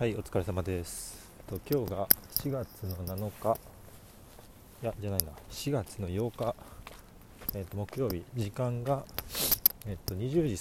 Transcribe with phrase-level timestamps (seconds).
[0.00, 1.28] はい、お疲れ様です。
[1.46, 3.58] と今日が4月の7日、
[4.82, 6.54] いや、じゃないな、4月の8日、
[7.52, 9.04] えっと木曜日、時間が、
[9.86, 10.54] えっと20時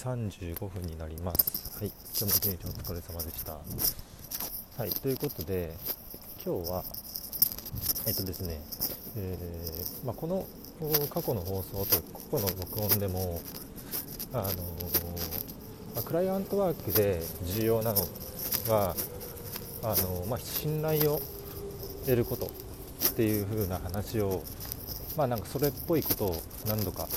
[0.52, 1.80] 35分になります。
[1.80, 3.54] はい、今日も一日お疲れ様でした。
[4.78, 5.74] はい、ということで、
[6.46, 6.84] 今日は、
[8.08, 8.60] えっとですね、
[9.16, 10.46] えーまあ、この
[11.08, 11.96] 過去の放送と
[12.36, 13.40] 過去の録音でも、
[14.34, 14.44] あの
[15.96, 18.02] まあクライアントワークで重要なの
[18.68, 18.98] は
[19.84, 21.22] あの、まあ、信頼を
[22.06, 24.44] 得ることっていう風な話を、
[25.18, 27.08] まあ、なんかそれっぽいことを何度か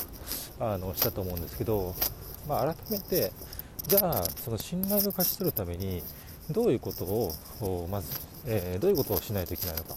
[0.61, 1.95] あのしたと思うんですけど、
[2.48, 3.33] まあ、改めて
[3.87, 6.02] じゃあその信頼を勝ち取るために
[6.51, 8.09] どういうことをまず、
[8.47, 9.95] えーどういうことをしないといけないのか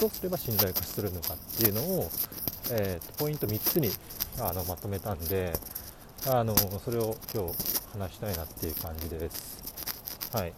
[0.00, 2.10] どうすれば信頼を勝ち取るのかっていうのを、
[2.72, 3.90] えーポイント3つに
[4.40, 5.52] あのまとめたんで
[6.26, 7.54] あのそれを今日
[7.98, 10.30] 話したいなっていう感じです。
[10.32, 10.52] はい、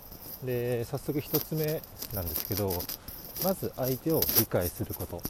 [0.45, 1.80] で早速1つ目
[2.14, 2.72] なんですけど
[3.44, 5.22] まず相手を理解すること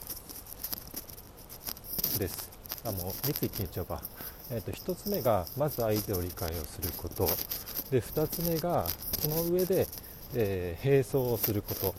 [2.18, 2.50] です。
[2.84, 4.02] あもう3つ一気にいっちゃうか、
[4.50, 7.26] えー、と1つ目がまず相手を理解をすること。
[7.90, 8.86] で2つ目が
[9.20, 9.86] その上で、
[10.34, 11.94] えー並走をすること。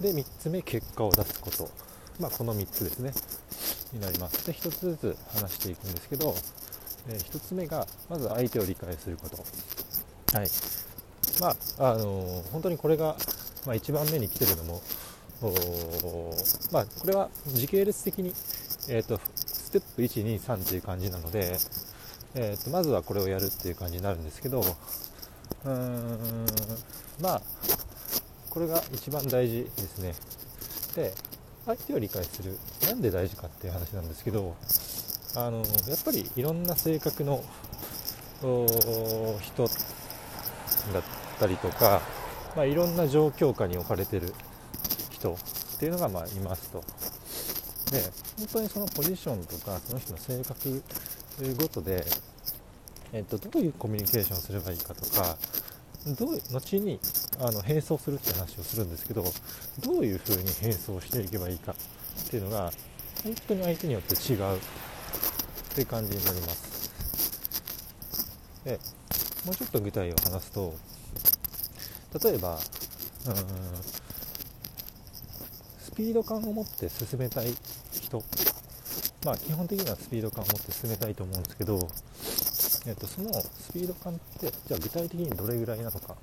[0.00, 1.70] で3つ目結果を出すこと。
[2.20, 3.12] まあこの3つですね。
[3.92, 4.46] になります。
[4.46, 6.34] で1つずつ話していくんですけど、
[7.08, 9.38] え1つ目がまず相手を理解すること。
[10.36, 10.48] はい。
[11.40, 13.16] まああの本当にこれが、
[13.66, 14.82] まあ、1番目に来てるのも
[16.72, 18.32] まあ、これは時系列的に、
[18.88, 21.56] えー、とステップ123っていう感じなので、
[22.34, 26.46] えー、とまずはこれをやるっていう感じになるんですけどうーん
[27.22, 27.42] まあ
[28.50, 30.14] これが一番大事ですね。
[30.96, 31.14] で
[31.66, 34.56] 相手を理解するなんで大事かっていう話なんですけど
[35.36, 37.44] あのやっぱりいろんな性格の
[38.40, 39.68] 人
[40.92, 41.02] だっ
[41.38, 42.02] たりとか、
[42.56, 44.32] まあ、いろんな状況下に置かれてる
[45.10, 46.82] 人っていうのがまあいますと。
[47.90, 48.02] で
[48.36, 50.82] 本当にそのポジションとかその人の性格
[51.56, 52.04] ごとで、
[53.12, 55.38] えっと、どういうコミュニケーションをすればいいかとか
[56.18, 57.00] どう後に
[57.40, 59.24] あの並走するって話をするんですけど
[59.82, 62.70] どういうふうに並走していけばいいかっていうのが
[63.24, 64.58] 本当に相手によって違うっ
[65.74, 66.68] ていう感じになります。
[68.64, 68.78] で
[69.46, 70.74] もうちょっと具体を話すと
[72.22, 72.58] 例えばうん。
[75.82, 77.52] スピード感を持って進めたい
[77.92, 78.22] 人。
[79.24, 81.88] まあ基本的にはスピード感を持って進めたいと思うんですけど、
[82.86, 86.16] えっと、そのスピード感ってじゃあ具体的にどれぐらいなのか。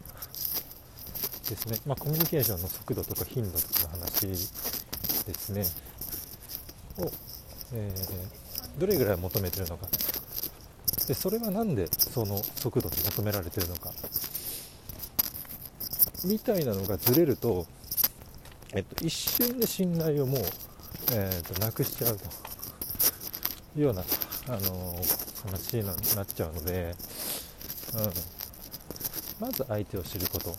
[1.50, 5.66] ですね、まあ、コミュニケーションの速度とか頻度とかの話ですね。
[6.98, 7.12] を、
[7.74, 8.46] えー
[8.80, 9.88] どれぐらい求めてるのか。
[11.08, 13.92] でそれはなんでその速度で求められてるのか。
[16.26, 17.66] みたいなのがずれると、
[18.74, 20.42] えっと、一瞬で信頼をもう、
[21.14, 22.26] えーとなくしちゃうと
[23.78, 24.04] いうような、
[24.48, 26.96] あのー話にななっちゃうので、
[27.94, 30.56] うん、まず相手を知ること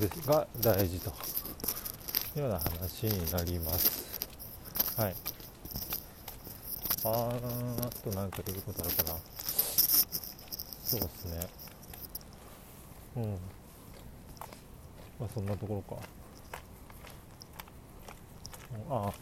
[0.00, 1.12] ですが大事とい
[2.38, 4.20] うような話になります。
[5.00, 5.14] はい。
[7.04, 9.18] あーあとなんか言うことあるかな。
[10.82, 11.46] そうですね。
[13.16, 13.38] うん。
[15.20, 16.02] まあそんなところか。
[18.90, 19.12] あ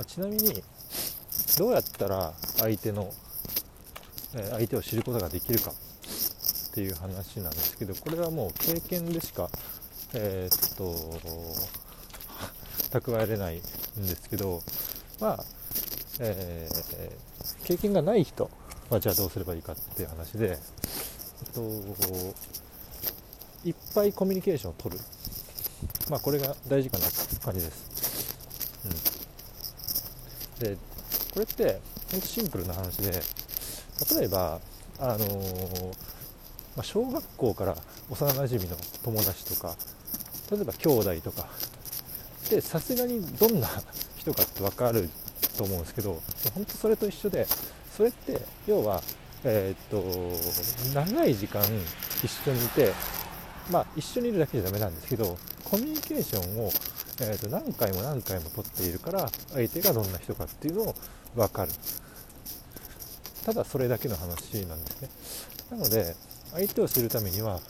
[0.00, 0.62] あ、ちなみに、
[1.58, 3.12] どうやったら相手の、
[4.34, 5.74] え相手を知ることができるかっ
[6.74, 9.50] ていう話なんですけど、これはもう経験でしか、
[10.14, 10.94] えーっと、
[12.98, 13.62] 蓄えれないんで
[14.08, 14.62] すけど、
[15.20, 15.44] まあ、
[16.20, 17.30] えー
[17.64, 18.50] 経験がない人
[18.88, 21.60] はじゃあどうすればいいかっていう話で、えっと、
[23.64, 25.00] いっぱいコミュニケーションを取る。
[26.08, 28.36] まあ、これが大事かなって感じです。
[30.58, 30.64] うん。
[30.64, 30.76] で、
[31.32, 31.80] これって、
[32.10, 33.22] ほんとシンプルな話で、
[34.16, 34.60] 例えば、
[34.98, 35.86] あのー
[36.76, 37.76] まあ、小学校から
[38.10, 39.76] 幼馴染の友達とか、
[40.50, 41.46] 例えば兄弟とか、
[42.48, 43.68] で、さすがにどんな
[44.16, 45.08] 人かって分かる
[45.56, 46.20] と思うんですけど、
[46.54, 47.46] 本当それと一緒で、
[47.96, 49.02] それって、要は、
[49.44, 51.62] えーっと、長い時間
[52.24, 52.92] 一緒にいて、
[53.70, 55.38] まあ、一緒にいるだけじゃダメなんですけど、
[55.70, 56.70] コミュニケーションを、
[57.20, 60.94] えー、と何回も何回も取っているから、相手がどんな人かっていうのを
[61.36, 61.70] 分かる。
[63.44, 65.08] ただそれだけの話なんですね。
[65.70, 66.16] なので、
[66.52, 67.60] 相手を知るためには、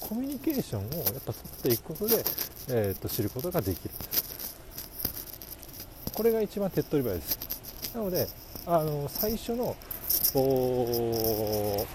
[0.00, 2.24] コミュニケーションをやっぱ取っていくことで、
[2.70, 3.90] えー、と知ることができる。
[6.14, 7.38] これが一番手っ取り早いです。
[7.94, 8.26] なので、
[8.66, 9.76] あの最初の、
[10.34, 11.86] お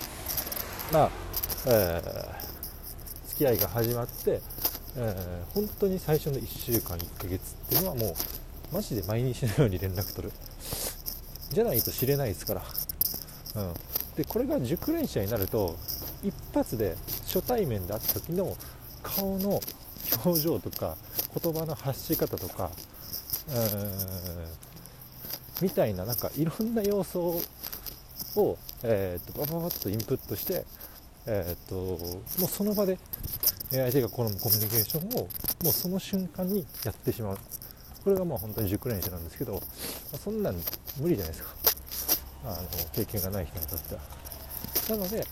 [0.91, 1.09] まあ、
[1.67, 2.45] えー
[3.35, 4.39] 付き合いが始まって、
[4.97, 8.15] えー、本当に最初の1週間1ヶ月っていうのはもう
[8.73, 10.33] マジで毎日のように連絡取る。
[11.51, 12.61] じゃないと知れないですから、
[13.55, 13.73] うん、
[14.15, 15.77] でこれが熟練者になると
[16.23, 16.95] 一発で
[17.25, 18.57] 初対面で会った時の
[19.03, 19.61] 顔の
[20.25, 20.97] 表情とか
[21.41, 22.71] 言葉の発し方とか、
[23.49, 24.65] えー
[25.61, 27.41] みたいななんかいろんな要素
[28.35, 30.65] を、えーと、バババッとインプットして、
[31.27, 31.75] えーと、
[32.39, 32.97] もうその場で
[33.77, 35.27] 相手が好むコミュニケーションを
[35.63, 37.37] もうその瞬間にやってしまう。
[38.03, 39.59] これがまあ本当に熟練者なんですけど、ま
[40.13, 40.55] あ、そんなん
[40.99, 41.49] 無理じゃないですか。
[42.45, 44.01] あの経験がない人にとっては。
[44.89, 45.25] なので、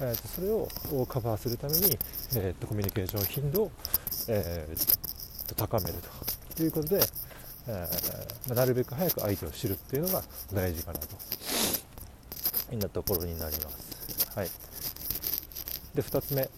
[0.00, 1.98] えーと、それをカバーするために、
[2.36, 3.70] えーと、コミュニケーション頻度を、
[4.28, 5.94] えーと、高める
[6.54, 7.02] ということで、
[7.68, 11.06] えー、ま、なるべく早く相手を知るっていうのが大事かなと。
[12.72, 14.30] いったところになります。
[14.34, 14.48] はい、
[15.94, 16.48] で2つ目。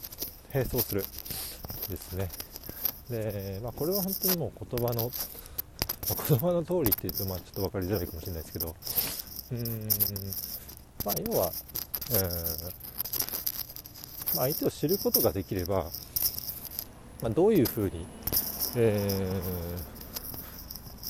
[0.54, 1.04] 並走する。
[1.88, 2.28] ですね。
[3.10, 8.74] で、まあ、これは本当にもう言葉の、まあ、言葉の通りって言うとまあちょっと分かりづらいかもしれないですけど。
[9.50, 9.88] うーん。
[11.04, 11.52] まあ要は、
[12.12, 12.84] えー
[14.36, 15.86] まあ、相手を知ることができれば、
[17.20, 18.06] まあ、どういうふうに、
[18.76, 19.08] え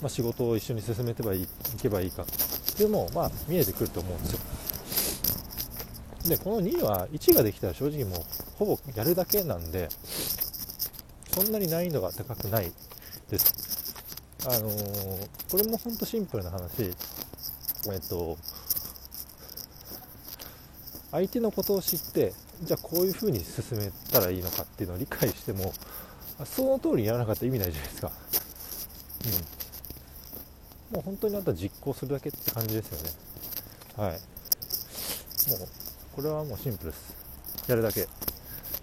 [0.00, 1.46] ー、まあ、仕事を一緒に進めてばいいい
[1.80, 2.26] けばいいかっ
[2.76, 4.40] ていうのも、まあ、見えてくると思うんですよ。
[6.26, 8.20] でこの2は1ができたら正直もう
[8.58, 9.88] ほぼやるだけなんで
[11.30, 12.72] そんなに難易度が高くない
[13.28, 13.94] です。
[14.46, 16.82] あのー、これもほんとシンプルな話。
[16.82, 18.38] えっと
[21.10, 22.32] 相手のことを知って
[22.62, 25.72] じゃあこういう風に進めたらいいのかっていうのを理解しても
[26.44, 28.10] その通りにやらなかったら意味ないじゃないですか。
[30.90, 30.96] うん。
[30.96, 33.10] もう本当にあとは実行するだけって感じですよね。
[33.96, 34.20] はい。
[35.50, 35.83] もう
[36.14, 37.16] これはもうシンプルです。
[37.68, 38.06] やるだけ。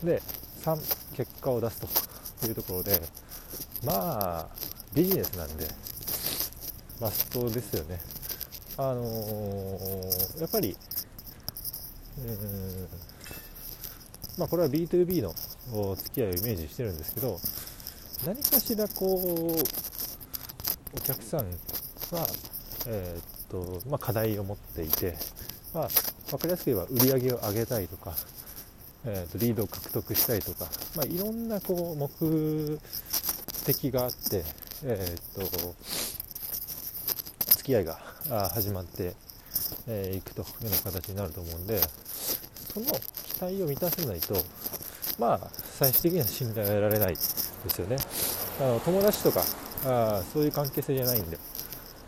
[0.03, 0.21] で
[0.63, 1.81] 3結果を出す
[2.41, 3.01] というところで
[3.85, 4.47] まあ
[4.93, 5.67] ビジネスなんで
[6.99, 7.99] マストですよね。
[8.77, 10.75] あのー、やっぱり
[12.17, 12.87] うん
[14.37, 15.33] まあこれは B2B の
[15.73, 17.39] お付き合いをイメージしてるんですけど
[18.25, 22.27] 何かしらこうお客さんは、
[22.87, 25.15] えー、っとまあ、課題を持っていて、
[25.73, 25.89] まあ、
[26.31, 28.13] 分かりやすく言えば売り上げを上げたいとか、
[29.05, 32.79] えー、とリードを獲得したいとか、まあ、いろんなこう目
[33.65, 34.43] 的があって、
[34.83, 35.75] えー、と
[37.57, 37.99] 付き合いが
[38.53, 39.11] 始まってい、
[39.87, 41.79] えー、くというような形になると思うんで
[42.73, 44.35] その期待を満たせないと
[45.19, 47.97] まあ最終的には信頼が得られないですよね。
[48.59, 49.41] あの友達とか
[49.85, 51.37] あそういう関係性じゃないんで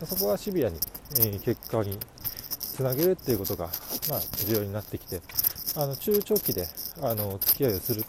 [0.04, 0.78] そこはシビアに、
[1.18, 1.98] えー、結果に
[2.74, 3.66] つなげるっていうことが、
[4.10, 5.20] まあ、重要になってきて
[5.76, 6.66] あの中長期で
[7.02, 8.04] あの付き合いをする。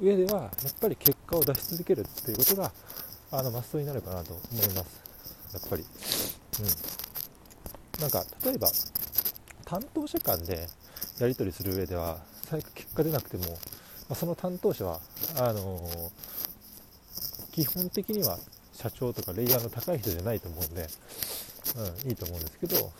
[0.00, 0.50] 上ではやっ
[0.80, 2.70] ぱり結果を出し続けるっていうことが
[3.32, 5.10] あのマストになるかなと思います。
[5.52, 5.84] やっぱり、
[6.60, 8.68] うん、なんか例えば
[9.64, 10.68] 担当者間で
[11.18, 13.58] やり取りする上では最悪結果出なくても、ま
[14.10, 15.00] あ、その担当者は
[15.36, 18.38] あのー、基本的には
[18.72, 20.86] 社長とかレイヤーの高い人じゃないと思うんで
[21.76, 22.92] うん、いいと思うんですけど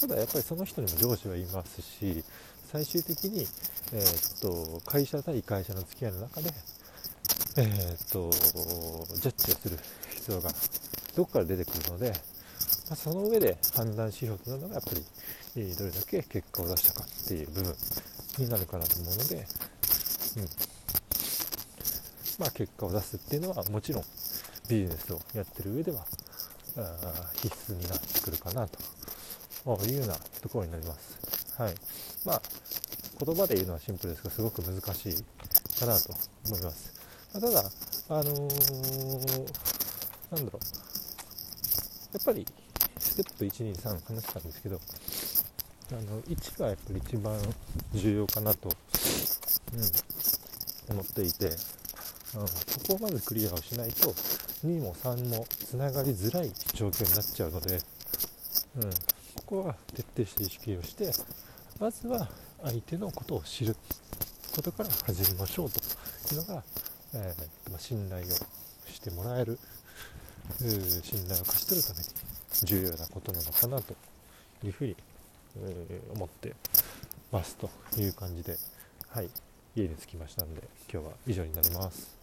[0.00, 2.24] ただやっぱりその人にも上司はいますし
[2.70, 3.46] 最終的に、
[3.92, 6.50] えー、っと会社対会社の付き合いの中で、
[7.56, 8.30] えー、っと
[9.16, 9.78] ジャッジをする
[10.14, 10.50] 必要が
[11.16, 12.16] どこから出てくるので、ま
[12.92, 17.74] あ、その上で判断指標となるのがやっぱり、どれだけ結果を出したかっていう部分
[18.38, 19.34] になるかなと思うので、
[20.36, 20.48] うん。
[22.38, 24.04] まあ、結果を出すっていうのはもちろん
[24.68, 26.06] ビジネスをやってる上では
[27.42, 28.78] 必須になってくるかなと
[29.86, 31.18] いうようなところになります。
[31.60, 31.74] はい。
[32.24, 32.42] まあ、
[33.24, 35.14] 言葉で言うのはシンプルですが、すごく難しい
[35.80, 36.14] かなと
[36.46, 36.94] 思います。
[37.34, 37.70] ま、ただ、
[38.10, 38.30] あのー、
[40.30, 40.60] なんだろう、
[42.12, 42.46] やっぱり、
[42.98, 44.80] ステップ1、2、3話したんですけど、
[45.90, 47.36] あの、1がやっぱり一番
[47.92, 48.68] 重要かなと、
[49.74, 54.14] うん、思っていて、うん、そこをまずクリアをしないと
[54.64, 57.78] 2も3もつながりづらい状況になっちゃうので、
[58.76, 58.90] うん、
[59.36, 61.12] ここは徹底して意識をして
[61.78, 62.28] まずは
[62.62, 63.76] 相手のことを知る
[64.54, 65.78] ことから始めましょうと
[66.34, 66.62] いうのが、
[67.14, 68.28] えー、ま信頼を
[68.90, 69.58] してもらえる
[70.58, 72.04] 信頼を勝ち取るために
[72.64, 73.94] 重要なことなのかなと
[74.64, 74.96] いうふうに、
[75.60, 76.54] えー、思って
[77.30, 78.56] ますという感じで、
[79.10, 79.28] はい、
[79.76, 80.62] 家に着きましたので
[80.92, 82.17] 今日は以上になります。